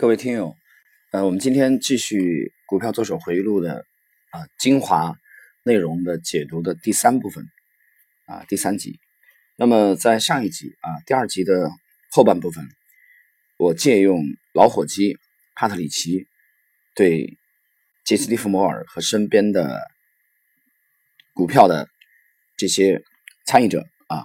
[0.00, 0.56] 各位听友，
[1.12, 3.84] 呃，我们今天继续股票作手回忆录的
[4.30, 5.14] 啊精华
[5.62, 7.44] 内容的解读的第三部分
[8.24, 8.98] 啊第三集。
[9.56, 11.70] 那么在上一集啊第二集的
[12.10, 12.66] 后半部分，
[13.58, 14.24] 我借用
[14.54, 15.18] 老伙计
[15.54, 16.26] 帕特里奇
[16.94, 17.36] 对
[18.06, 19.82] 杰西·利弗摩尔和身边的
[21.34, 21.86] 股票的
[22.56, 23.02] 这些
[23.44, 24.24] 参与者啊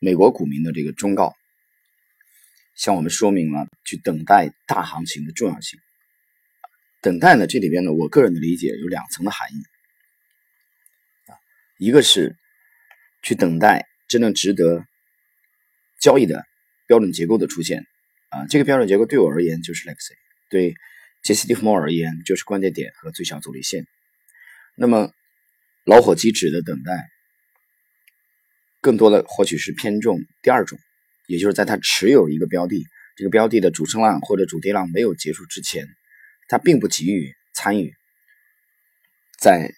[0.00, 1.35] 美国股民的这个忠告。
[2.76, 5.80] 向我们说明了去等待大行情的重要性。
[7.00, 9.62] 等待呢，这里边呢，我个人的理解有两层的含义
[11.30, 11.34] 啊，
[11.78, 12.36] 一个是
[13.22, 14.84] 去等待真正值得
[16.00, 16.44] 交易的
[16.86, 17.86] 标准结构的出现
[18.28, 20.14] 啊，这个标准结构对我而言就是 Lexi，
[20.50, 20.74] 对
[21.22, 23.86] 杰西·蒂夫莫尔而言就是关键点和最小阻力线。
[24.74, 25.12] 那么
[25.84, 27.08] 老伙计指的等待，
[28.80, 30.78] 更多的或许是偏重第二种。
[31.26, 32.84] 也就是在他持有一个标的，
[33.16, 35.86] 这个标的的主升浪或者主跌浪没有结束之前，
[36.48, 37.92] 他并不急于参与，
[39.40, 39.72] 在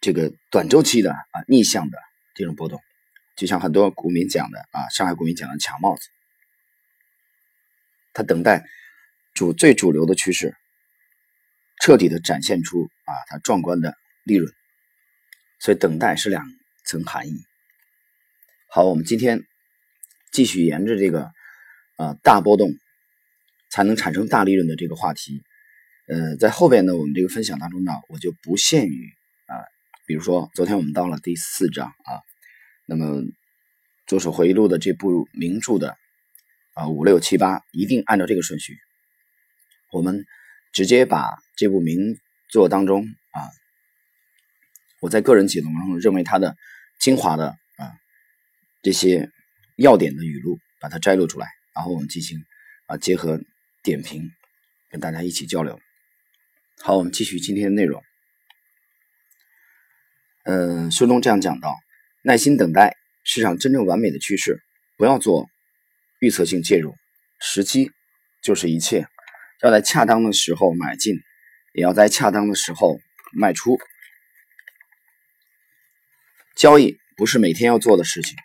[0.00, 1.98] 这个短周期的啊逆向的
[2.34, 2.80] 这种波动，
[3.36, 6.08] 就像很多股民讲的啊，上海股民讲的抢帽子，
[8.14, 8.64] 他等待
[9.34, 10.56] 主最主流的趋势
[11.82, 14.50] 彻底的展现出啊它壮观的利润，
[15.58, 16.46] 所以等待是两
[16.86, 17.34] 层含义。
[18.70, 19.44] 好，我们今天。
[20.32, 21.32] 继续沿着这个，
[21.96, 22.70] 呃，大波动
[23.68, 25.42] 才能产生大利润的这个话题，
[26.06, 29.12] 呃，在后边呢，我们这个分享当中呢，我就不限于
[29.46, 29.58] 啊，
[30.06, 32.22] 比如说昨天我们到了第四章啊，
[32.86, 33.22] 那么
[34.06, 35.96] 左手回忆录的这部名著的
[36.74, 38.78] 啊五六七八，一定按照这个顺序，
[39.92, 40.24] 我们
[40.72, 42.16] 直接把这部名
[42.48, 43.50] 作当中啊，
[45.00, 46.56] 我在个人解读中认为它的
[47.00, 47.92] 精华的啊
[48.80, 49.28] 这些。
[49.80, 52.44] 要点的语录，把它摘录出来，然后我们进行
[52.84, 53.40] 啊结合
[53.82, 54.30] 点评，
[54.90, 55.80] 跟大家一起交流。
[56.82, 58.02] 好，我们继续今天的内容。
[60.44, 61.74] 嗯，书中这样讲到：
[62.22, 64.62] 耐心等待市场真正完美的趋势，
[64.98, 65.48] 不要做
[66.20, 66.94] 预测性介入。
[67.40, 67.90] 时机
[68.42, 69.06] 就是一切，
[69.62, 71.14] 要在恰当的时候买进，
[71.72, 73.00] 也要在恰当的时候
[73.32, 73.78] 卖出。
[76.54, 78.36] 交易不是每天要做的事情。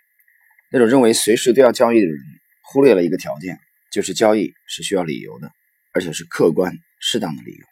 [0.72, 2.18] 那种认为随时都要交易的人，
[2.62, 3.60] 忽略了一个条件，
[3.92, 5.50] 就是交易是需要理由的，
[5.94, 7.66] 而且是客观适当的理由。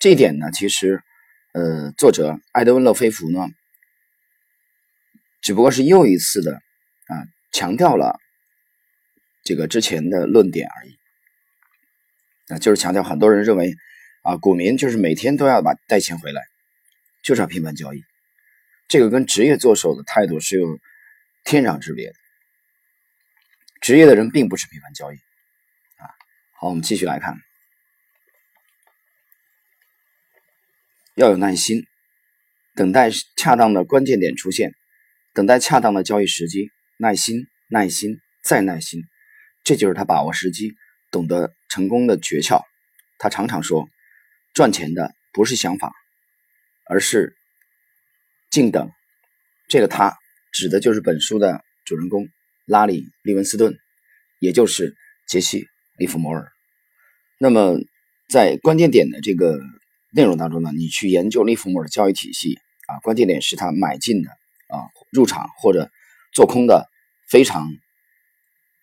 [0.00, 1.00] 这一点呢，其实，
[1.52, 3.46] 呃，作者艾德温·勒菲弗呢，
[5.42, 7.14] 只不过是又一次的啊
[7.52, 8.18] 强调了
[9.44, 10.96] 这个之前的论点而已。
[12.48, 13.74] 那就是强调很多人认为
[14.22, 16.42] 啊，股民就是每天都要把带钱回来，
[17.22, 18.02] 就是要频繁交易，
[18.88, 20.78] 这个跟职业做手的态度是有。
[21.48, 22.12] 天壤之别，
[23.80, 25.16] 职业的人并不是频繁交易
[25.96, 26.04] 啊。
[26.52, 27.38] 好，我们继续来看，
[31.14, 31.86] 要有耐心，
[32.74, 34.74] 等待恰当的关键点出现，
[35.32, 39.00] 等待恰当的交易时机，耐心，耐心，再耐心，
[39.64, 40.74] 这就是他把握时机、
[41.10, 42.62] 懂得成功的诀窍。
[43.16, 43.88] 他常常说，
[44.52, 45.94] 赚钱的不是想法，
[46.84, 47.38] 而是
[48.50, 48.90] 静等。
[49.66, 50.18] 这个他。
[50.52, 52.28] 指的就是本书的主人公
[52.64, 53.78] 拉里·利文斯顿，
[54.38, 55.62] 也就是杰西·
[55.96, 56.50] 利弗摩尔。
[57.38, 57.78] 那么，
[58.28, 59.60] 在关键点的这个
[60.12, 64.30] 内容当中呢，你去研究利弗摩尔交易体系啊，关键点是他买进的
[64.68, 65.90] 啊，入场或者
[66.32, 66.88] 做空的
[67.28, 67.68] 非常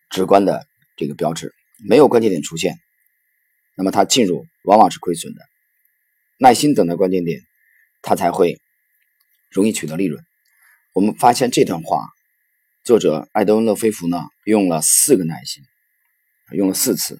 [0.09, 0.65] 直观的
[0.95, 1.53] 这个标志。
[1.87, 2.77] 没有关键点出现，
[3.75, 5.41] 那么他进入往往是亏损的。
[6.37, 7.41] 耐心等待关键点，
[8.01, 8.59] 他才会
[9.51, 10.23] 容易取得利润。
[10.95, 12.07] 我们发现这段话，
[12.85, 15.61] 作者艾德温·勒菲弗呢用了四个耐心，
[16.53, 17.19] 用了四次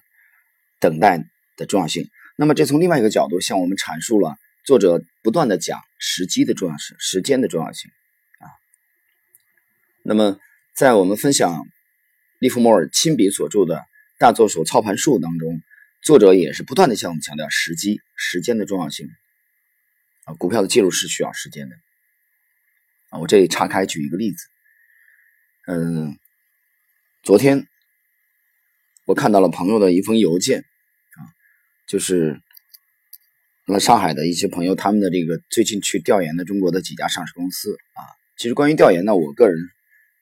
[0.80, 1.22] 等待
[1.58, 2.08] 的重要性。
[2.38, 4.34] 那么这从另外一个角度向我们阐述了
[4.64, 7.90] 作者不断的讲时机的重要性、时间的重要性
[8.38, 8.48] 啊。
[10.02, 10.38] 那么
[10.74, 11.62] 在我们分享
[12.38, 13.74] 利弗莫尔亲笔所著的
[14.18, 15.60] 《大作手操盘术》当中，
[16.02, 19.06] 作者也是不断的向我们强调时机、时间的重要性
[20.24, 20.32] 啊。
[20.32, 21.76] 股票的介入是需要时间的。
[23.18, 24.46] 我这里岔开举一个例子，
[25.66, 26.18] 嗯，
[27.22, 27.66] 昨天
[29.04, 31.20] 我看到了朋友的一封邮件，啊，
[31.86, 32.40] 就是
[33.66, 38.00] 那上海的一些朋友他们的这个最近去调研的中国的几家上市公司啊，
[38.36, 39.56] 其实关于调研呢，我个人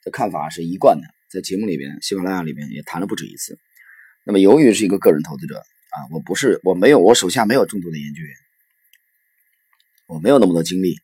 [0.03, 3.59] 的看法是一贯的，在节目里边，喜马拉雅里边也谈了不止一次。
[4.25, 8.35] 那么由于是一个个人投资者啊，我不是我没有我手下没有众多的研究员，
[10.07, 10.97] 我没有那么多精力。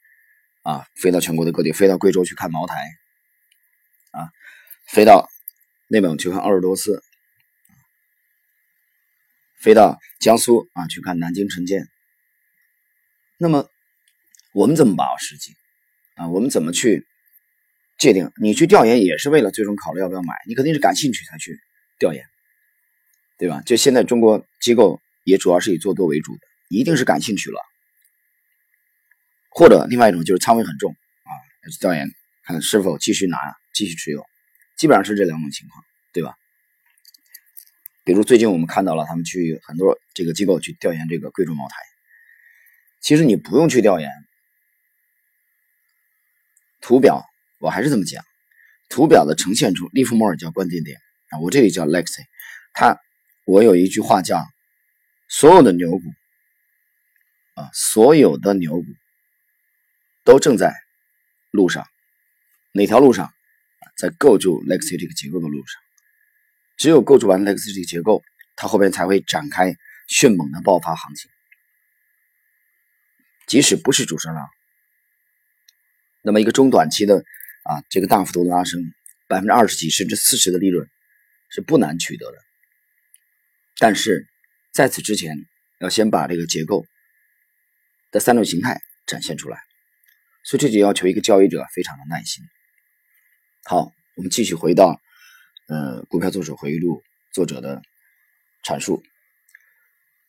[0.62, 2.74] 啊，飞到全国的各地，飞到贵州去看茅台，
[4.10, 4.28] 啊，
[4.86, 5.28] 飞到
[5.88, 7.02] 内蒙去看鄂尔多斯，
[9.58, 11.88] 飞到江苏啊去看南京城建。
[13.38, 13.68] 那么
[14.52, 15.54] 我们怎么把握时机
[16.16, 16.28] 啊？
[16.28, 17.06] 我们怎么去
[17.98, 18.30] 界定？
[18.36, 21.58] 你去调研也是为了最终考虑要不要买，你肯定是感兴趣才去
[21.98, 22.22] 调研，
[23.38, 23.62] 对吧？
[23.64, 27.58] 就现在中国机构也主要是以做多为主的，一定是感兴趣了，
[29.50, 31.30] 或者另外一种就是仓位很重啊，
[31.64, 32.08] 要去调研
[32.44, 33.36] 看是否继续拿，
[33.74, 34.24] 继续持有，
[34.78, 36.34] 基本上是这两种情况，对吧？
[38.02, 41.76] 比如最近我们看到了他们去很多这个机构去调研这个贵州茅台，
[43.00, 44.10] 其实你不用去调研
[46.80, 47.24] 图表，
[47.58, 48.24] 我还是这么讲，
[48.88, 50.96] 图表的呈现出利弗莫尔叫关键点
[51.28, 52.22] 啊，我这里叫 Lexi，
[52.72, 52.98] 他
[53.44, 54.44] 我有一句话叫
[55.28, 56.02] 所有的牛股
[57.54, 58.86] 啊，所有的牛股
[60.24, 60.74] 都正在
[61.50, 61.86] 路上，
[62.72, 63.32] 哪条路上？
[63.96, 65.82] 在构筑 Lexi 这个结构的路上。
[66.78, 68.22] 只有构筑完 Lexi 结构，
[68.56, 69.76] 它后边才会展开
[70.08, 71.30] 迅猛的爆发行情。
[73.46, 74.48] 即使不是主升浪，
[76.22, 77.24] 那么一个中短期的
[77.64, 78.80] 啊，这个大幅度的拉升，
[79.28, 80.88] 百分之二十几甚至四十的利润
[81.50, 82.38] 是不难取得的。
[83.76, 84.26] 但是
[84.72, 85.36] 在此之前，
[85.80, 86.86] 要先把这个结构
[88.10, 89.60] 的三种形态展现出来，
[90.44, 92.44] 所以这就要求一个交易者非常的耐心。
[93.64, 95.00] 好，我们继续回到。
[95.68, 97.00] 呃，股票作手回忆录
[97.32, 97.80] 作者的
[98.64, 99.04] 阐述：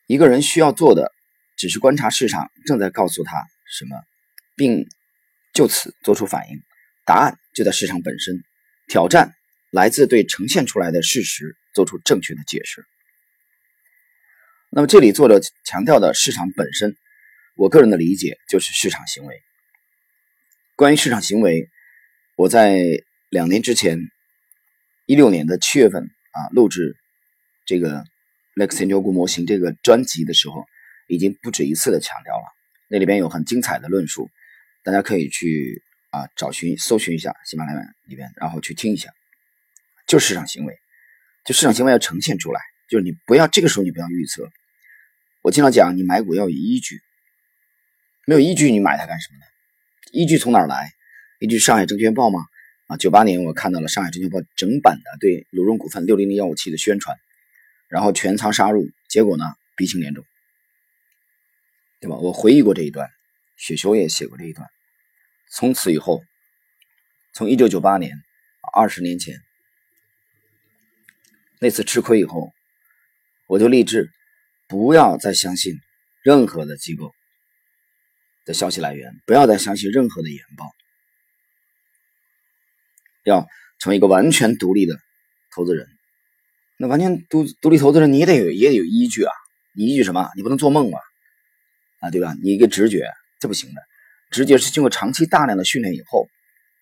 [0.06, 1.12] 一个人需要做的
[1.58, 3.98] 只是观察市场正在告诉他什么，
[4.56, 4.88] 并
[5.52, 6.62] 就此做出反应。
[7.06, 8.44] 答案就在市场本身。
[8.88, 9.34] 挑战
[9.72, 12.86] 来自对呈现出来的事实做出正确的解释。
[14.70, 16.96] 那么，这里作者强调的市场本身，
[17.56, 19.42] 我个人的理解就是市场行为。
[20.76, 21.70] 关于市场行为，
[22.36, 22.78] 我在
[23.30, 24.00] 两年之前。
[25.08, 26.96] 一六年的七月份啊，录制
[27.66, 28.06] 这个
[28.56, 30.64] Lexin 牛股模型这个专辑的时候，
[31.10, 32.44] 已经不止一次的强调了。
[32.88, 34.30] 那里边有很精彩的论述，
[34.84, 39.10] 大家可以去啊找寻、搜寻一下喜马拉雅里边，然后去听一下。
[40.08, 40.78] 就市场行为，
[41.44, 44.50] 就市场行为要呈现出来，就是你不要这个时候你不要预测。
[45.42, 47.02] 我经常讲，你买股要有依据，
[48.26, 49.46] 没有依据你买它干什么呢？
[50.12, 50.92] 依据从哪儿来？
[51.40, 52.46] 依据上海证券报吗？
[52.88, 57.18] 啊，九八年我看到了上海证券报整版的对鲁荣股份六零零幺五七的宣传，
[57.88, 59.46] 然后全仓杀入，结果呢
[59.78, 60.26] 鼻青脸肿，
[62.00, 62.18] 对吧？
[62.18, 63.10] 我回忆过这一段，
[63.58, 64.68] 雪球也写过这一段。
[65.50, 66.22] 从此以后，
[67.34, 68.22] 从一九九八年
[68.74, 69.40] 二十年前
[71.60, 72.52] 那次吃亏以后，
[73.48, 74.12] 我就立志
[74.68, 75.80] 不要再相信
[76.24, 77.14] 任何的机构
[78.46, 80.72] 的消息来源，不要再相信任何的研报。
[83.24, 83.48] 要
[83.80, 84.98] 成为一个完全独立的
[85.54, 85.88] 投资人，
[86.78, 89.32] 那完全独独立投资人，你也得有也得有依据啊！
[89.76, 90.32] 你依据什么？
[90.36, 91.00] 你不能做梦吧？
[92.00, 92.36] 啊，对吧？
[92.42, 93.08] 你一个直觉，
[93.40, 93.82] 这不行的。
[94.32, 96.28] 直觉是经过长期大量的训练以后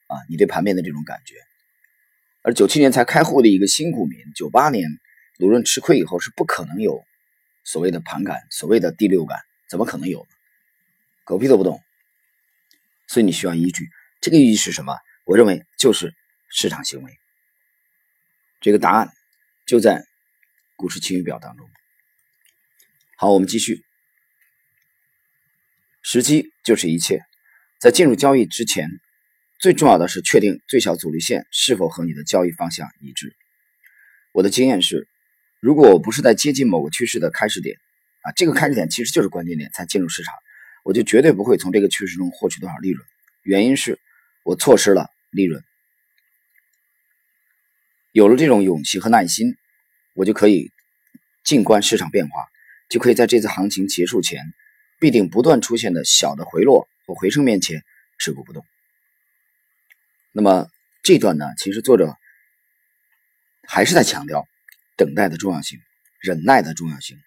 [0.07, 1.35] 啊，你对盘面的这种感觉。
[2.41, 4.89] 而九七年才开户的一个新股民，九八年
[5.37, 7.03] 鲁润吃亏以后，是不可能有
[7.65, 9.37] 所谓的盘感，所谓的第六感，
[9.69, 10.38] 怎么可能有呢？
[11.29, 11.79] 狗屁都不懂。
[13.07, 13.87] 所以你需要依据，
[14.19, 14.97] 这个依据是什么？
[15.25, 16.15] 我认为就是。
[16.51, 17.15] 市场行为，
[18.59, 19.13] 这个答案
[19.67, 20.03] 就在
[20.75, 21.69] 股市晴雨表当中。
[23.17, 23.83] 好，我们继续。
[26.01, 27.21] 时机就是一切，
[27.79, 28.89] 在进入交易之前，
[29.59, 33.35] 最重要的是确定最小阻力线是否和你的交易方向一致。
[34.31, 35.07] 我的经验是，
[35.59, 37.77] 如果我不是在接近某个趋势的开始点
[38.23, 40.33] 啊，这个开始点其实就是关键点才进入市场，
[40.83, 43.05] 我就绝对不会从这个趋势中获取多少利润。
[43.43, 43.99] 原因是
[44.43, 45.63] 我错失了利润。
[48.11, 49.55] 有了这种勇气和耐心，
[50.13, 50.71] 我就可以
[51.43, 52.43] 静观市场变化，
[52.89, 54.53] 就可以在这次行情结束前
[54.99, 57.83] 必定不断出现的小的回落或回升面前
[58.17, 58.65] 持股不动。
[60.31, 60.67] 那么
[61.03, 62.17] 这段呢，其实作者
[63.63, 64.47] 还是在强调
[64.95, 65.79] 等待的重要性、
[66.19, 67.17] 忍耐的重要性。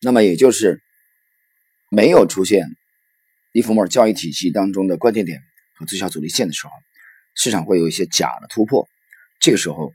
[0.00, 0.82] 那么也就是
[1.94, 2.74] 没有出现
[3.52, 5.42] 利弗莫尔交易体系当中的关键点
[5.74, 6.72] 和最小阻力线的时候。
[7.34, 8.88] 市场会有一些假的突破，
[9.40, 9.92] 这个时候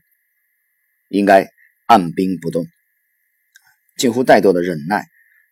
[1.08, 1.48] 应该
[1.86, 2.66] 按兵不动，
[3.96, 5.06] 近乎怠惰的忍耐，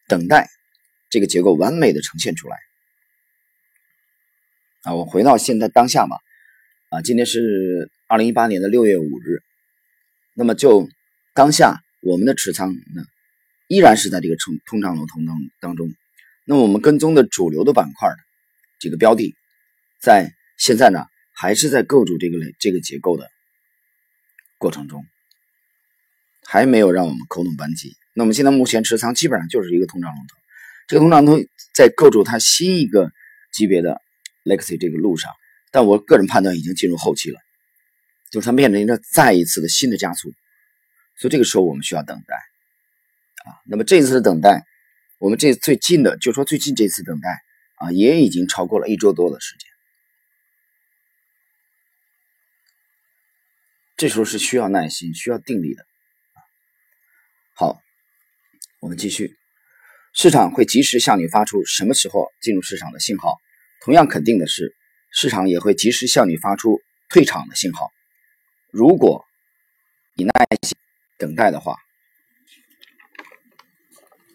[0.09, 0.49] 等待
[1.11, 2.57] 这个结构完美的呈现出来。
[4.83, 6.17] 啊，我回到现在当下嘛，
[6.91, 9.43] 啊，今天是二零一八年的六月五日，
[10.35, 10.89] 那么就
[11.35, 13.05] 当下我们的持仓呢，
[13.69, 15.89] 依然是在这个通通胀流通当当中，
[16.47, 18.17] 那么我们跟踪的主流的板块的
[18.79, 19.35] 这个标的，
[20.01, 21.05] 在现在呢。
[21.39, 23.29] 还是在构筑这个类这个结构的
[24.57, 25.05] 过程中，
[26.47, 27.95] 还没有让我们扣动扳机。
[28.15, 30.35] 那么现在目前持仓基本上就是一个通胀龙头，
[30.89, 33.13] 这个通胀龙头在构筑它新一个
[33.53, 34.01] 级别的
[34.45, 35.31] Legacy 这个路上，
[35.71, 37.39] 但我个人判断已经进入后期了，
[38.31, 40.33] 就是它面临着再一次的新的加速，
[41.19, 42.35] 所以这个时候我们需要等待
[43.45, 43.61] 啊。
[43.67, 44.65] 那么这一次的等待，
[45.19, 47.43] 我们这最近的就说最近这次等待
[47.77, 49.69] 啊，也已经超过了一周多的时间，
[53.97, 55.85] 这时候是需要耐心、需要定力的。
[57.55, 57.81] 好。
[58.79, 59.35] 我们继续，
[60.13, 63.39] 市场会及时向你发出什么时候进入市场的信号。
[63.81, 64.77] 同样肯定的是，
[65.11, 67.91] 市场也会及时向你发出退场的信号。
[68.71, 69.25] 如果
[70.15, 70.33] 你耐
[70.63, 70.77] 心
[71.17, 71.79] 等待的话，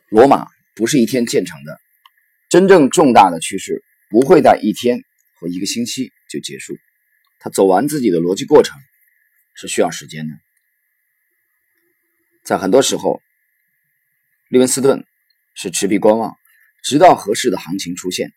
[0.09, 0.47] 罗马
[0.81, 1.79] 不是一天建成的，
[2.49, 5.03] 真正重大的趋势不会在一天
[5.35, 6.75] 和一个星期就结束，
[7.37, 8.79] 它走完自己的逻辑过程
[9.53, 10.33] 是需要时间的。
[12.43, 13.21] 在很多时候。
[14.49, 15.05] 利文斯顿
[15.53, 16.35] 是持币观望，
[16.83, 18.33] 直到合适的行情出现。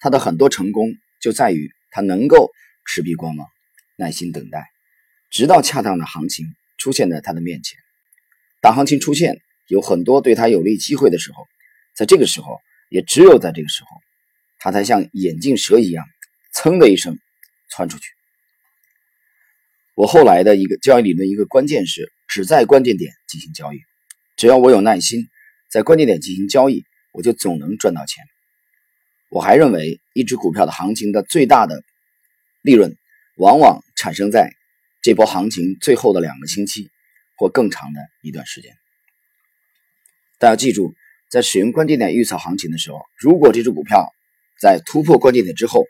[0.00, 0.88] 他的很多成功
[1.22, 2.50] 就在于他能够
[2.84, 3.48] 持币观望，
[3.96, 4.66] 耐心等待，
[5.30, 6.46] 直到恰当的行情
[6.78, 7.78] 出现在他的面前。
[8.60, 11.46] 当行情出现，有很多对他有利机会的时候，
[11.96, 12.60] 在这个时候，
[12.90, 13.88] 也只有在这个时候，
[14.58, 16.04] 他才像眼镜蛇一样，
[16.52, 17.18] 噌的一声
[17.70, 18.10] 窜出去。
[19.94, 23.80] 我后来的一个交易理论，一个关键是只在关键点进行交易，
[24.36, 25.26] 只要我有耐心。
[25.68, 28.24] 在关键点进行交易，我就总能赚到钱。
[29.30, 31.82] 我还认为，一只股票的行情的最大的
[32.62, 32.96] 利润，
[33.36, 34.54] 往往产生在
[35.02, 36.88] 这波行情最后的两个星期
[37.36, 38.76] 或更长的一段时间。
[40.38, 40.94] 大家记住，
[41.28, 44.12] 在使用关键点预测行情的时候，如果这只股票
[44.60, 45.84] 在突破关键点之后，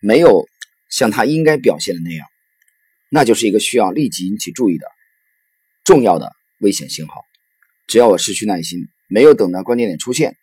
[0.00, 0.46] 没有
[0.90, 2.26] 像它应该表现的那样，
[3.10, 4.86] 那就是一个需要立即引起注意的
[5.84, 7.24] 重要的危险信号。
[7.86, 8.88] 只要我失去耐心。
[9.08, 10.36] 没有等到关键点出现，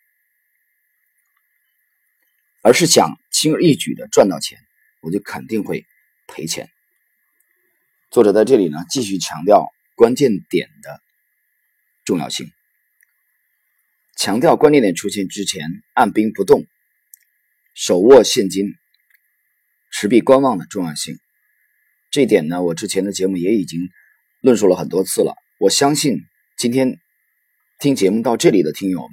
[2.62, 4.58] 而是想轻而易举的赚到钱，
[5.02, 5.84] 我就肯定会
[6.26, 6.70] 赔钱。
[8.10, 10.98] 作者在这里呢，继续强调关键点的
[12.06, 12.50] 重要性，
[14.16, 16.66] 强调关键点出现之前按兵不动、
[17.74, 18.74] 手握现金、
[19.90, 21.16] 持币观望的重要性。
[22.10, 23.80] 这一点呢，我之前的节目也已经
[24.40, 25.34] 论述了很多次了。
[25.58, 26.18] 我相信
[26.56, 26.98] 今天。
[27.80, 29.10] 听节目到这里的听友们，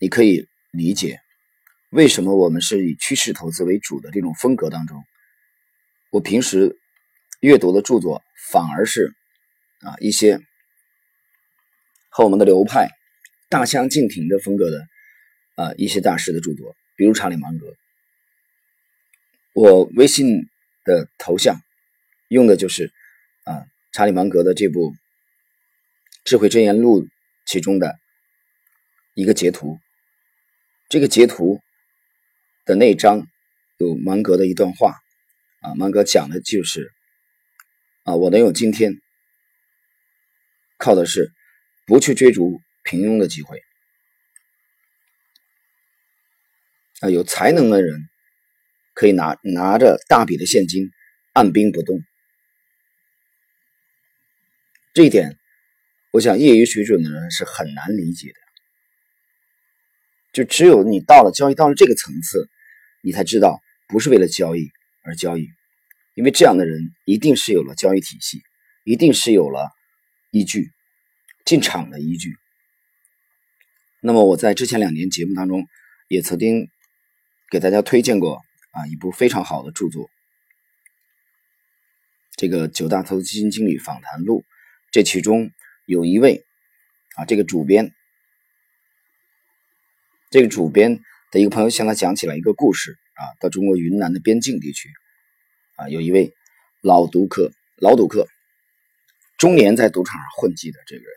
[0.00, 1.20] 你可以理解
[1.90, 5.04] 为什么我们是以趋势投资为主的这种风格当中，
[6.10, 6.78] 我平时
[7.40, 9.14] 阅读的著作反而是
[9.80, 10.40] 啊一些
[12.08, 12.88] 和我们的流派
[13.48, 14.86] 大相径庭的风格的
[15.56, 17.74] 啊一些大师的著作，比如查理芒格。
[19.54, 20.48] 我微信
[20.84, 21.60] 的头像
[22.28, 22.92] 用的就是
[23.44, 24.92] 啊查理芒格的这部
[26.24, 27.04] 《智慧箴言录》。
[27.50, 27.98] 其中的
[29.14, 29.78] 一个截图，
[30.90, 31.62] 这个截图
[32.66, 33.26] 的那张
[33.78, 34.98] 有芒格的一段话
[35.62, 36.92] 啊，芒格讲的就是
[38.02, 39.00] 啊，我能有今天，
[40.76, 41.32] 靠的是
[41.86, 43.62] 不去追逐平庸的机会
[47.00, 48.08] 啊，有才能的人
[48.94, 50.90] 可以拿拿着大笔的现金
[51.34, 52.00] 按兵不动，
[54.94, 55.38] 这一点。
[56.12, 58.40] 我想，业余水准的人是很难理解的。
[60.32, 62.48] 就只有你到了交易到了这个层次，
[63.02, 64.70] 你才知道不是为了交易
[65.02, 65.46] 而交易，
[66.14, 68.40] 因为这样的人一定是有了交易体系，
[68.84, 69.70] 一定是有了
[70.30, 70.70] 依据
[71.44, 72.34] 进场的依据。
[74.00, 75.66] 那么我在之前两年节目当中
[76.08, 76.68] 也曾经
[77.50, 80.08] 给大家推荐过啊一部非常好的著作，
[82.36, 84.40] 这个《九大投资基金经理访谈录》，
[84.90, 85.50] 这其中。
[85.88, 86.44] 有一位
[87.16, 87.94] 啊，这个主编，
[90.28, 91.00] 这个主编
[91.30, 94.90] 的一个朋友向他讲起了一个故事啊，到中国云南的边境地区
[95.76, 96.34] 啊，有一位
[96.82, 98.28] 老赌客，老赌客，
[99.38, 101.10] 中年在赌场上混迹的这个人，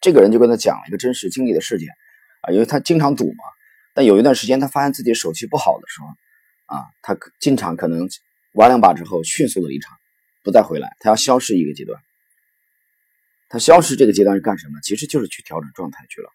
[0.00, 1.88] 这个人就跟他讲了一个真实经历的事件
[2.42, 3.44] 啊，因为他经常赌嘛，
[3.94, 6.06] 但有一段时间他发现自己手气不好的时候
[6.76, 8.08] 啊，他进场可能
[8.52, 9.96] 玩两把之后迅速的离场，
[10.42, 12.00] 不再回来，他要消失一个阶段。
[13.50, 14.78] 他消失这个阶段是干什么？
[14.82, 16.30] 其实就是去调整状态去了。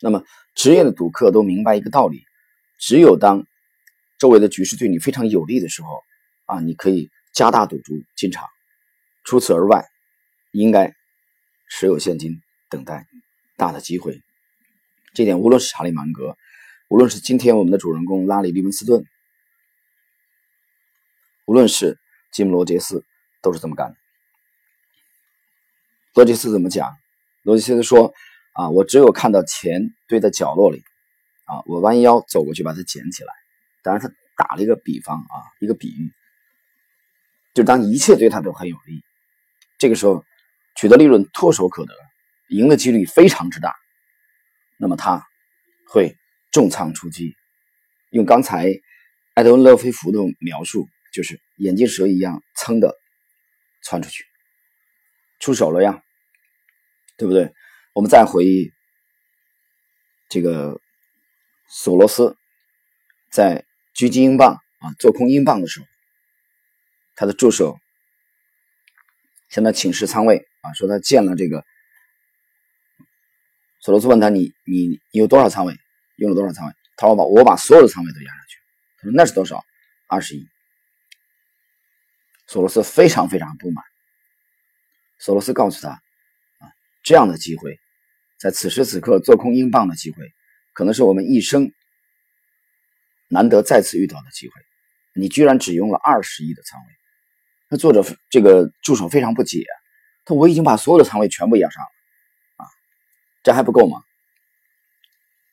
[0.00, 0.24] 那么，
[0.56, 2.24] 职业的赌客都明白一个道理：
[2.78, 3.46] 只有当
[4.18, 6.02] 周围的局势对你非常有利的时候，
[6.46, 8.44] 啊，你可以加大赌注进场；
[9.22, 9.86] 除此而外，
[10.50, 10.92] 应该
[11.68, 13.06] 持有现金，等待
[13.56, 14.22] 大的机会。
[15.12, 16.36] 这点无论是查理芒格，
[16.88, 19.04] 无论是今天我们的主人公拉里利文斯顿，
[21.46, 21.98] 无论是
[22.32, 23.04] 吉姆罗杰斯，
[23.42, 23.96] 都是这么干的。
[26.14, 26.96] 罗杰斯怎么讲？
[27.42, 28.14] 罗杰斯说
[28.54, 30.82] ：“啊，我只有看到钱堆在角落里，
[31.44, 33.32] 啊，我弯腰走过去把它捡起来。
[33.82, 36.12] 当然，他打了一个比方啊，一个比喻，
[37.52, 39.02] 就当一切对他都很有利，
[39.78, 40.24] 这个时候
[40.74, 41.94] 取得利润唾手可得，
[42.48, 43.74] 赢的几率非常之大，
[44.76, 45.26] 那么他
[45.88, 46.16] 会
[46.50, 47.34] 重仓出击。
[48.10, 48.72] 用刚才
[49.34, 52.94] 艾德温·勒菲弗的描述，就是眼镜蛇一样，噌的
[53.82, 54.24] 窜出去。”
[55.40, 56.02] 出手了呀，
[57.18, 57.52] 对不对？
[57.92, 58.72] 我们再回忆
[60.28, 60.80] 这个
[61.68, 62.36] 索罗斯
[63.30, 63.64] 在
[63.94, 65.86] 狙击英镑啊，做空英镑的时候，
[67.14, 67.78] 他的助手
[69.50, 71.64] 向他请示仓位啊，说他建了这个。
[73.80, 75.76] 索罗斯问他：“你你你有多少仓位？
[76.16, 78.58] 用了多少仓位？”他说：“我把我把所有的仓位都压上去。”
[78.96, 79.62] 他说：“那是多少？
[80.08, 80.48] 二十亿。”
[82.48, 83.84] 索罗斯非常非常不满。
[85.18, 85.90] 索罗斯告诉他
[86.60, 87.78] ：“啊，这样的机会，
[88.38, 90.32] 在此时此刻做空英镑的机会，
[90.72, 91.70] 可能是我们一生
[93.28, 94.54] 难得再次遇到的机会。
[95.14, 96.86] 你居然只用了二十亿的仓位。”
[97.68, 99.64] 那作者这个助手非常不解，
[100.24, 102.66] 他我已经把所有的仓位全部压上了，啊，
[103.42, 104.02] 这还不够吗？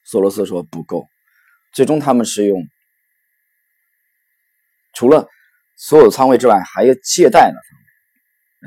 [0.04, 1.08] 索罗斯说不够。
[1.74, 2.68] 最终他们是用
[4.94, 5.28] 除了
[5.78, 7.56] 所有仓位之外，还要借贷了。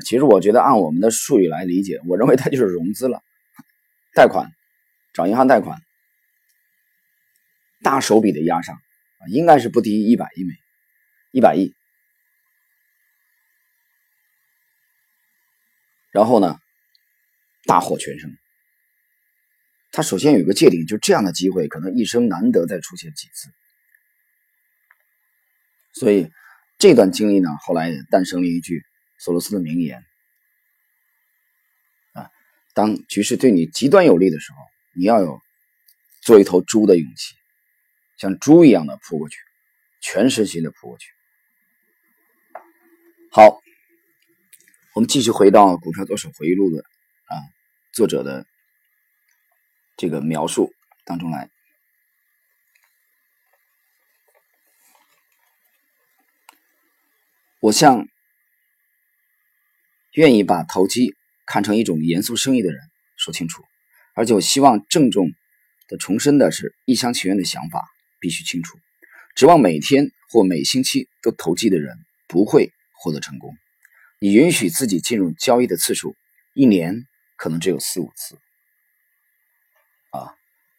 [0.03, 3.21] 其实我觉得，按我们的术语来理解，我认为它就是融资了，
[4.13, 4.51] 贷款，
[5.13, 5.79] 找银行贷款，
[7.81, 8.77] 大手笔的压上，
[9.29, 10.53] 应该是不低于一百亿美，
[11.31, 11.73] 一百亿。
[16.15, 16.57] 然后呢，
[17.65, 18.31] 大获全胜。
[19.91, 23.49] 他首先有个界定，就这样的机会可能一生难得再出现几次。
[25.91, 26.29] 所以
[26.77, 28.81] 这段经历呢，后来也诞生了一句。
[29.17, 30.03] 索罗斯的名言
[32.11, 32.29] 啊，
[32.73, 34.57] 当局势对你极端有利的时候，
[34.93, 35.41] 你要有
[36.21, 37.33] 做一头猪的勇气，
[38.17, 39.37] 像猪一样的扑过去，
[40.01, 41.07] 全身心的扑过去。
[43.31, 43.61] 好，
[44.95, 47.35] 我们继续回到《股票作手回忆录》的啊
[47.93, 48.45] 作者的
[49.97, 50.71] 这个描述
[51.03, 51.49] 当中来，
[57.59, 58.07] 我向。
[60.13, 61.13] 愿意把投机
[61.45, 62.81] 看成一种严肃生意的人
[63.17, 63.65] 说清楚，
[64.13, 65.27] 而且我希望郑重
[65.89, 67.85] 的重申的是，一厢情愿的想法
[68.21, 68.79] 必须清楚。
[69.35, 71.97] 指望每天或每星期都投机的人
[72.29, 73.57] 不会获得成功。
[74.19, 76.15] 你允许自己进入交易的次数，
[76.53, 78.37] 一年可能只有四五次。
[80.11, 80.33] 啊，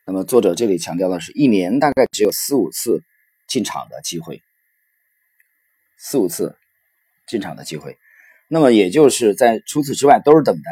[0.07, 3.03] 那么作者这里强调的是一年大概只有四五次
[3.46, 4.42] 进场的机会，
[5.99, 6.57] 四五次
[7.27, 7.99] 进场的机会。
[8.49, 10.70] 那么也就是在除此之外都是等待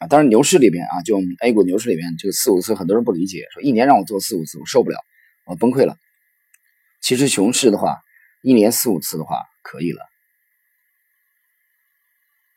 [0.00, 4.98] 啊，当然牛市里面啊，就 A 股牛市里面这个四五次，很多人不理解，说一年让我做四五次，我受不了，
[5.46, 5.96] 我崩溃了。
[7.00, 7.96] 其实熊市的话，
[8.42, 10.04] 一年四五次的话可以了。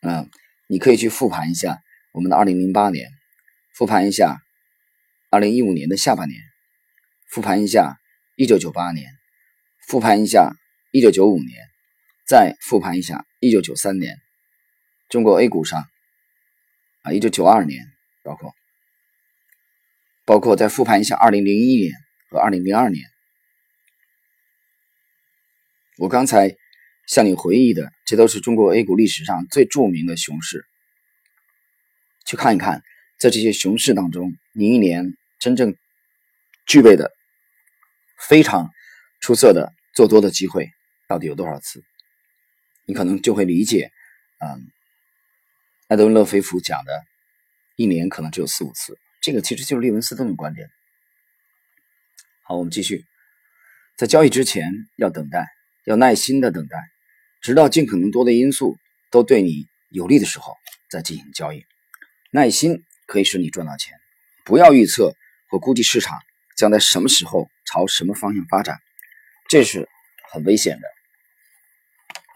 [0.01, 0.29] 嗯，
[0.67, 3.09] 你可以去复盘一下我们的二零零八年，
[3.73, 4.41] 复盘一下
[5.29, 6.39] 二零一五年的下半年，
[7.29, 7.99] 复盘一下
[8.35, 9.11] 一九九八年，
[9.87, 10.55] 复盘一下
[10.91, 11.67] 一九九五年，
[12.27, 13.25] 再复盘一下。
[13.43, 14.21] 一九九三年，
[15.09, 15.89] 中国 A 股上
[17.01, 17.91] 啊，一九九二年，
[18.23, 18.53] 包括
[20.25, 21.91] 包括再复盘一下二零零一年
[22.29, 23.03] 和二零零二年，
[25.97, 26.55] 我刚才
[27.11, 30.65] 向你回忆的，这都是中国 A 股历史上最著名的熊市。
[32.25, 32.81] 去看一看，
[33.19, 35.75] 在这些熊市当中，你一年真正
[36.65, 37.11] 具备的
[38.29, 38.69] 非常
[39.19, 40.69] 出色的做多的机会
[41.09, 41.83] 到底有多少次？
[42.85, 43.91] 你可能就会理解，
[44.39, 44.71] 嗯，
[45.89, 47.03] 艾德温·勒菲弗讲的，
[47.75, 50.69] 一年可能只有四五次，这个其实就是利文斯顿的观点。
[52.43, 53.03] 好，我们继续，
[53.97, 55.45] 在交易之前要等待，
[55.83, 56.77] 要耐心的等待，
[57.41, 58.77] 直到尽可能多的因素
[59.09, 60.55] 都对你有利的时候
[60.89, 61.65] 再进行交易。
[62.31, 63.97] 耐心可以使你赚到钱，
[64.45, 65.13] 不要预测
[65.49, 66.17] 或估计市场
[66.55, 68.79] 将在什么时候朝什么方向发展，
[69.49, 69.89] 这是
[70.31, 70.87] 很危险的。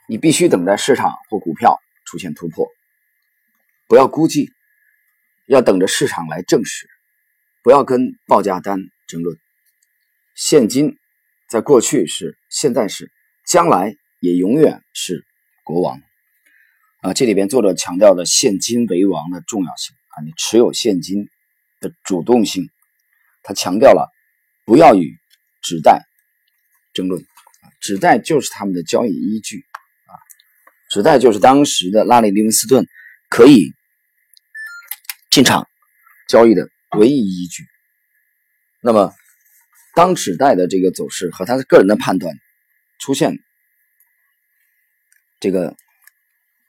[0.07, 2.67] 你必须等待市场或股票出现突破，
[3.87, 4.51] 不要估计，
[5.47, 6.89] 要等着市场来证实，
[7.63, 9.37] 不要跟报价单争论。
[10.35, 10.97] 现金
[11.47, 13.11] 在过去是，现在是，
[13.47, 15.25] 将来也永远是
[15.63, 16.01] 国王。
[17.01, 21.29] 啊，这里边作者强调的现金为王的重要性啊，你持有现金
[21.79, 22.69] 的主动性，
[23.43, 24.11] 他强调了
[24.65, 25.15] 不要与
[25.61, 26.03] 纸袋
[26.93, 29.57] 争论啊，纸袋就是他们的交易依据
[30.07, 30.13] 啊。
[30.89, 32.87] 纸袋就是当时的拉里·利文斯顿
[33.29, 33.71] 可以
[35.29, 35.67] 进场
[36.27, 37.63] 交易的唯一依据。
[38.81, 39.13] 那么，
[39.95, 42.35] 当纸袋的这个走势和他的个人的判断
[42.99, 43.39] 出现
[45.39, 45.75] 这个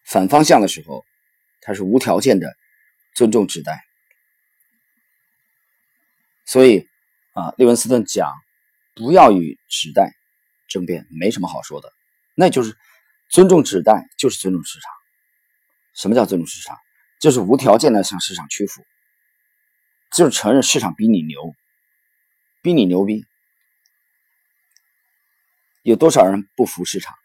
[0.04, 1.04] 反方向的时候，
[1.60, 2.54] 他是无条件的
[3.14, 3.84] 尊重指代。
[6.44, 6.86] 所以
[7.32, 8.32] 啊，利文斯顿讲，
[8.94, 10.12] 不要与指代
[10.68, 11.92] 争辩，没什么好说的，
[12.34, 12.76] 那就是
[13.30, 14.90] 尊重指代，就是尊重市场。
[15.94, 16.76] 什么叫尊重市场？
[17.18, 18.84] 就是无条件的向市场屈服，
[20.12, 21.54] 就是承认市场比你牛，
[22.62, 23.24] 比你牛逼。
[25.82, 27.16] 有多少人不服市场，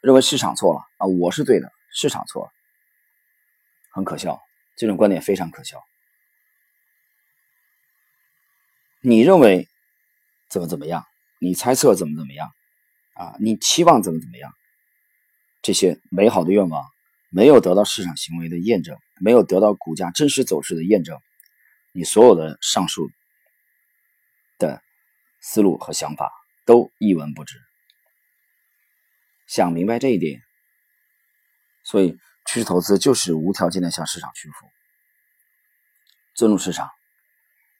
[0.00, 1.06] 认为市场错了啊？
[1.06, 2.50] 我是对的，市场错了，
[3.92, 4.40] 很可笑，
[4.76, 5.82] 这种观点非常可笑。
[9.00, 9.68] 你认为
[10.48, 11.04] 怎么怎么样？
[11.38, 12.50] 你猜测怎么怎么样？
[13.14, 14.52] 啊，你期望怎么怎么样？
[15.62, 16.84] 这些美好的愿望。
[17.32, 21.16] 没有得到市场行为的验证，没有得到股价真实走势的验证，
[21.92, 23.08] 你所有的上述
[24.58, 24.82] 的
[25.40, 26.32] 思路和想法
[26.64, 27.56] 都一文不值。
[29.50, 30.40] 想明白这一点，
[31.84, 34.54] 所以趋势投资就是无条件的向市场屈服，
[36.34, 36.88] 尊重市场，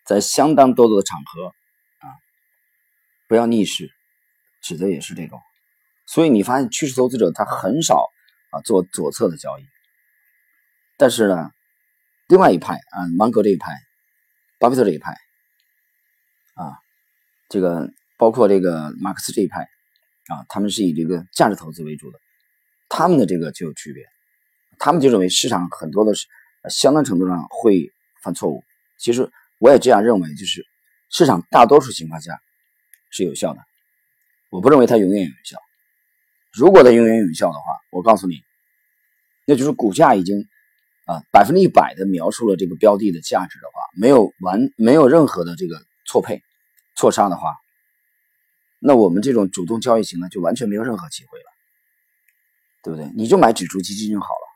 [0.04, 1.46] 在相当多多的场合
[2.00, 2.06] 啊，
[3.28, 3.88] 不要逆势，
[4.60, 5.40] 指的也是这种。
[6.06, 8.10] 所以你发现趋势投资者他很少。
[8.52, 9.64] 啊，做左侧的交易，
[10.96, 11.52] 但是呢，
[12.26, 13.72] 另外一派啊，芒格这一派，
[14.58, 15.12] 巴菲特这一派，
[16.54, 16.74] 啊，
[17.48, 19.68] 这个包括这个马克思这一派，
[20.30, 22.20] 啊，他们是以这个价值投资为主的，
[22.88, 24.04] 他们的这个就有区别，
[24.78, 26.28] 他们就认为市场很多的是
[26.68, 27.90] 相当程度上会
[28.22, 28.62] 犯错误。
[28.96, 30.64] 其实我也这样认为，就是
[31.08, 32.40] 市场大多数情况下
[33.10, 33.60] 是有效的，
[34.50, 35.58] 我不认为它永远有效。
[36.52, 38.42] 如果它永远有效的话，我告诉你，
[39.46, 40.46] 那就是股价已经
[41.06, 46.40] 啊百分之一百的描述了这个标的的价值的话，没有完没有任何的这个错配
[46.94, 47.56] 错杀的话，
[48.80, 51.44] 那我们这种主动交易型呢就完全没有任何机会了，
[52.82, 53.10] 对不对？
[53.14, 54.46] 你就买指数基金就好了，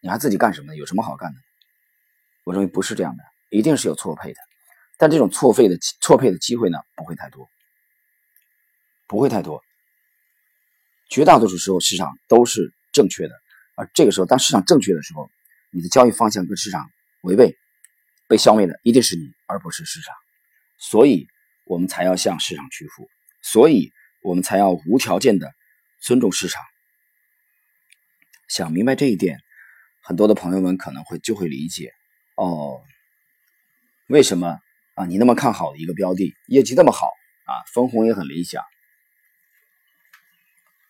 [0.00, 0.74] 你还自己干什么？
[0.74, 1.38] 有什么好干的？
[2.44, 4.40] 我认为不是这样的，一定是有错配的，
[4.98, 7.48] 但这种错配的错配的机会呢不会太多，
[9.06, 9.62] 不会太多。
[11.10, 13.34] 绝大多数时候，市场都是正确的，
[13.76, 15.30] 而这个时候，当市场正确的时候，
[15.70, 16.90] 你的交易方向跟市场
[17.22, 17.54] 违背，
[18.26, 20.14] 被消灭的一定是你，而不是市场。
[20.78, 21.28] 所以，
[21.66, 23.08] 我们才要向市场屈服，
[23.44, 25.52] 所以我们才要无条件的
[26.00, 26.62] 尊重市场。
[28.48, 29.38] 想明白这一点，
[30.02, 31.92] 很多的朋友们可能会就会理解
[32.36, 32.80] 哦，
[34.08, 34.58] 为什么
[34.94, 35.04] 啊？
[35.04, 37.12] 你那么看好的一个标的，业绩那么好
[37.44, 38.64] 啊，分红也很理想。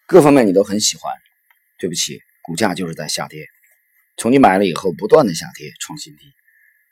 [0.07, 1.13] 各方面你都很喜欢，
[1.79, 3.47] 对不起，股价就是在下跌，
[4.17, 6.33] 从你买了以后不断的下跌，创新低，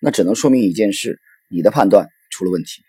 [0.00, 2.82] 那只能说明一件事，你的判断出了问题，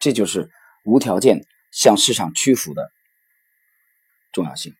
[0.00, 0.50] 这就是
[0.88, 2.90] 无条件向市场屈服的
[4.32, 4.74] 重要性。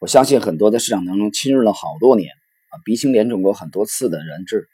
[0.00, 2.30] 我相信很多在市场当中亲日了好多年
[2.68, 4.68] 啊，鼻青脸肿过很多次的人质，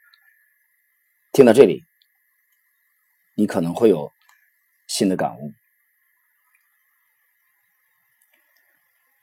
[1.33, 1.85] 听到这里，
[3.37, 4.12] 你可能会有
[4.88, 5.52] 新的感悟。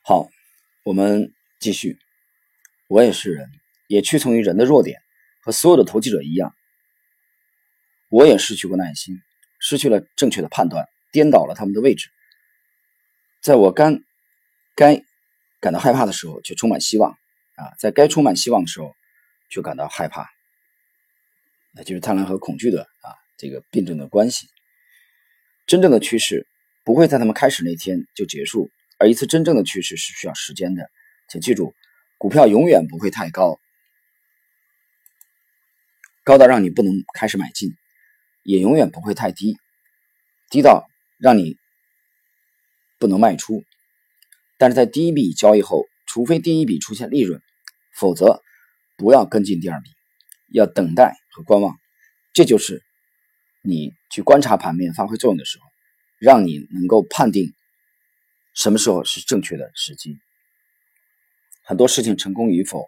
[0.01, 0.29] 好，
[0.83, 1.99] 我们继续。
[2.87, 3.49] 我也是人，
[3.87, 5.01] 也屈从于人的弱点，
[5.41, 6.55] 和所有的投机者一样。
[8.07, 9.19] 我也失去过耐心，
[9.59, 12.09] 失去了正确的判断，颠倒了他们的位置。
[13.41, 13.99] 在我该
[14.75, 15.03] 该
[15.59, 17.11] 感到害怕的时候，却充满希望
[17.55, 17.73] 啊！
[17.79, 18.95] 在该充满希望的时候，
[19.49, 20.29] 却感到害怕。
[21.71, 24.47] 那就是贪婪和恐惧的啊这个辩证的关系。
[25.67, 26.47] 真正的趋势
[26.83, 28.71] 不会在他们开始那天就结束。
[28.97, 30.89] 而一次真正的趋势是需要时间的，
[31.27, 31.75] 请记住，
[32.17, 33.59] 股票永远不会太高，
[36.23, 37.75] 高到让你不能开始买进，
[38.45, 39.57] 也永远不会太低，
[40.49, 41.57] 低到让你
[42.99, 43.63] 不能卖出。
[44.57, 47.41] 但是在第一笔交易后，除非第一笔出现利润，
[47.95, 48.41] 否则
[48.95, 49.89] 不要跟进第二笔，
[50.47, 51.75] 要等待和观望。
[52.33, 52.83] 这就是
[53.61, 55.65] 你去观察盘面发挥作用的时候，
[56.19, 57.53] 让你能够判定。
[58.53, 60.17] 什么时候是正确的时机？
[61.63, 62.87] 很多事情成功与否，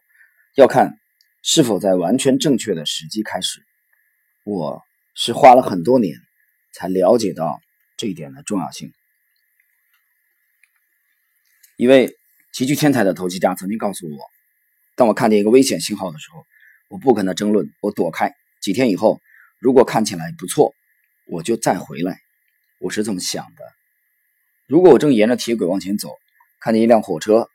[0.55, 0.99] 要看
[1.41, 3.65] 是否在完全正确的时机开始。
[4.45, 4.81] 我
[5.19, 6.15] 是花了很多年
[6.71, 7.59] 才了解到
[7.97, 8.93] 这一点的重要性。
[11.75, 12.15] 一位
[12.53, 14.25] 极具天才的投机家曾经告诉我：，
[14.95, 16.45] 当我看见一个危险信号的时候，
[16.87, 18.35] 我不跟他争论，我躲开。
[18.61, 19.19] 几天以后，
[19.57, 20.75] 如果看起来不错，
[21.25, 22.19] 我就再回来。
[22.79, 23.73] 我是这么想的。
[24.67, 26.15] 如果我正沿着铁轨往前走，
[26.59, 27.49] 看见一辆火车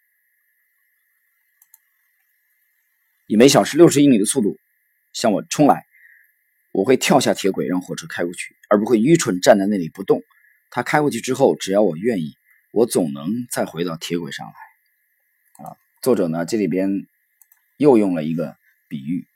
[3.29, 4.59] 以每小时六十英里的速度
[5.12, 5.85] 向我冲来，
[6.72, 10.22] 我会跳下铁轨让火车开过去，而不会愚蠢站在那里不动。
[10.70, 12.35] 它开过去之后，只要我愿意，
[12.72, 15.66] 我总能再回到铁轨上来。
[15.66, 16.88] 啊，作者呢这里边
[17.76, 18.56] 又用了一个
[18.88, 19.26] 比喻，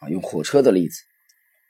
[0.00, 1.02] 啊，用火车的例子。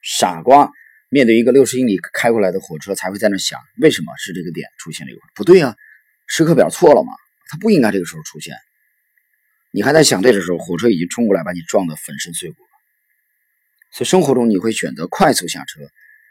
[0.03, 0.71] 傻瓜
[1.11, 5.21] 面对一个六十英里开过来的火车，才会在那想：为什么是这个点出现了一会？
[5.35, 5.77] 不对啊，
[6.27, 7.13] 时刻表错了嘛，
[7.51, 8.55] 它不应该这个时候出现。
[9.73, 12.57] 你还在想对的时候，火车已经冲过来，把你撞得粉身碎骨。
[13.97, 15.81] 所以生活中你会选择快速下车，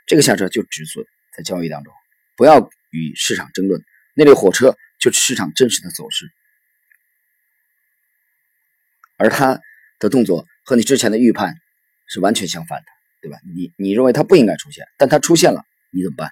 [0.06, 1.04] 这个下车就止损。
[1.36, 1.92] 在交易当中，
[2.36, 6.32] 不要与市场争论，那列火车就是市场真实的走势，
[9.18, 9.60] 而它
[9.98, 11.56] 的动作和你之前的预判
[12.06, 12.86] 是完全相反的。
[13.22, 13.40] 对吧？
[13.56, 16.32] 你你认为它不应该出现，但它出现了，你怎么办？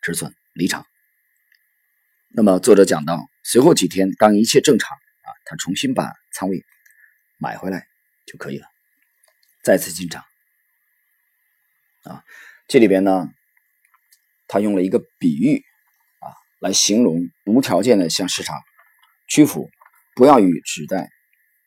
[0.00, 0.86] 止损离场。
[2.30, 6.64] 那么作者讲到，随后几天当一切正常啊，他重新把仓位
[7.36, 7.86] 买回来
[8.24, 8.66] 就可以了，
[9.68, 10.24] 再次进场。
[12.04, 12.24] 啊，
[12.68, 13.28] 这里边呢，
[14.46, 15.62] 他用了一个比喻
[16.20, 18.58] 啊，来形容无条件的向市场
[19.28, 19.68] 屈服，
[20.14, 21.10] 不要与时代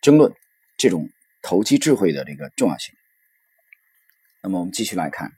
[0.01, 0.33] 争论
[0.77, 1.11] 这种
[1.43, 2.95] 投机智慧的这个重要性。
[4.41, 5.31] 那么我们继续来看，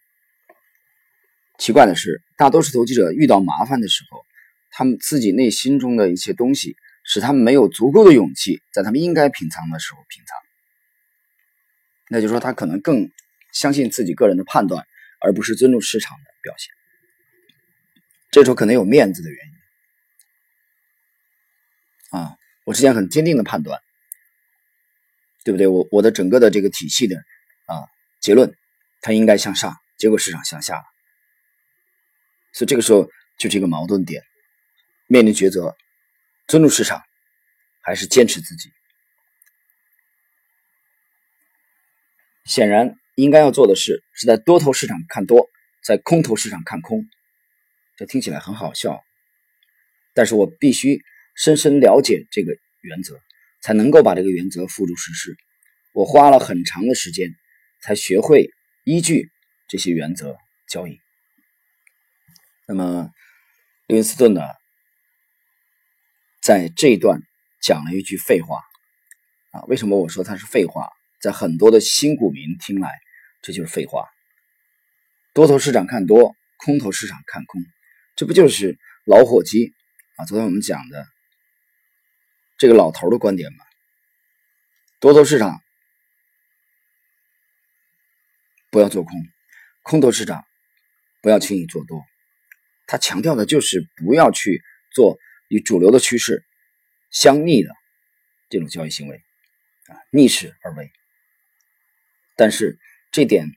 [1.58, 4.24] 奇怪的是，大多数投机者遇到麻烦的时候，
[4.72, 10.38] 他们自己内心中的一些东西，使他们没有足够的勇气，在他们应该平仓的时候平仓。
[12.14, 13.10] 那就说，他可能更
[13.52, 14.86] 相信自己个人的判断，
[15.20, 16.72] 而不是尊重市场的表现。
[18.30, 19.48] 这时候可能有面子的原
[22.12, 23.82] 因啊，我之前很坚定的判断，
[25.44, 25.66] 对不对？
[25.66, 27.18] 我我的整个的这个体系的
[27.66, 27.90] 啊
[28.22, 28.56] 结论。
[29.06, 30.84] 它应该向上，结果市场向下了，
[32.54, 34.24] 所以这个时候就是一个矛盾点，
[35.08, 35.76] 面临抉择：
[36.48, 37.04] 尊重市场，
[37.82, 38.72] 还是坚持自己？
[42.46, 45.50] 显然，应该要做的事是在多头市场看多，
[45.84, 47.06] 在空头市场看空。
[47.98, 49.04] 这听起来很好笑，
[50.14, 51.02] 但是我必须
[51.36, 53.20] 深深了解这个原则，
[53.62, 55.36] 才能够把这个原则付诸实施。
[55.94, 57.36] 我花了很长的时间
[57.82, 58.50] 才学会。
[58.86, 59.32] 依据
[59.70, 60.36] 这些原则
[60.68, 61.00] 交易。
[62.68, 63.10] 那么，
[63.88, 64.42] 林斯顿呢，
[66.42, 67.22] 在这一段
[67.62, 68.60] 讲了一句废话
[69.52, 69.62] 啊？
[69.70, 70.90] 为什么我说他是废话？
[71.24, 73.00] 在很多的新股民听来，
[73.42, 74.10] 这就是废话。
[75.34, 77.64] 多头市场看多，空头市场看空，
[78.18, 79.74] 这不就是老伙计
[80.18, 80.26] 啊？
[80.26, 81.08] 昨天我们讲的
[82.58, 83.64] 这个老头的观点吗？
[85.00, 85.62] 多头市场。
[88.70, 89.14] 不要做空，
[89.82, 90.44] 空头市场
[91.22, 92.04] 不要轻易做多。
[92.86, 94.62] 他强调的就是不要去
[94.94, 96.44] 做与主流的趋势
[97.12, 97.70] 相逆的
[98.50, 99.22] 这种交易行为
[99.86, 100.92] 啊，逆势而为。
[102.36, 102.78] 但是
[103.12, 103.48] 这点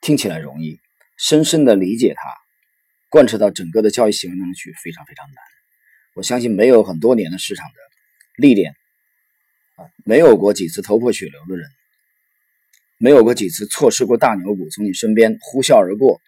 [0.00, 0.80] 听起来容易，
[1.16, 2.22] 深深的理解它，
[3.08, 5.36] 贯彻到整个的交易行为当中去，非常非常难。
[6.14, 7.74] 我相信没有很多年的市场的
[8.36, 8.74] 历练
[9.76, 11.68] 啊，没有过几次头破血流的人。
[13.02, 16.20] 没有过几次错失过大牛股从你身边呼啸而过，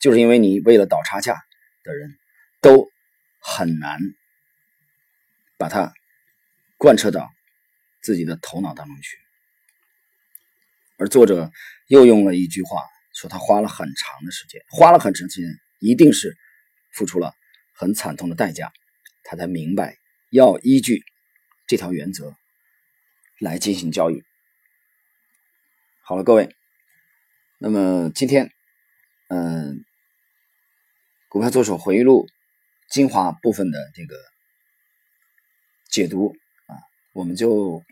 [0.00, 1.40] 就是因为你为了倒差价
[1.84, 2.18] 的人，
[2.60, 2.90] 都
[3.38, 4.00] 很难
[5.56, 5.92] 把它
[6.76, 7.30] 贯彻到
[8.02, 9.16] 自己的头脑当中去。
[11.00, 11.50] 而作者
[11.86, 12.82] 又用了一句话，
[13.14, 16.36] 说他花了很长的时间，花了很长时间，一定是
[16.92, 17.32] 付出了
[17.72, 18.70] 很惨痛的代价，
[19.22, 19.96] 他才明白
[20.30, 21.02] 要依据
[21.66, 22.34] 这条原则
[23.38, 24.22] 来进行交易。
[26.02, 26.54] 好了，各位，
[27.56, 28.50] 那么今天，
[29.28, 29.82] 嗯，
[31.30, 32.28] 股票作手回忆录
[32.90, 34.16] 精华部分的这个
[35.90, 36.36] 解读
[36.66, 36.76] 啊，
[37.14, 37.82] 我们就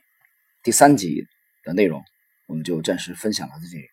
[0.63, 1.27] 第三集
[1.65, 2.05] 的内容，
[2.49, 3.87] 我们就暂时分享到这里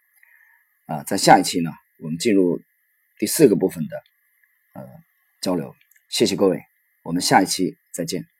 [0.87, 2.59] 啊，在下一期呢，我们进入
[3.19, 4.03] 第四个部分的
[4.73, 4.87] 呃
[5.41, 5.75] 交流。
[6.09, 6.63] 谢谢各位，
[7.03, 8.34] 我们下一期再见。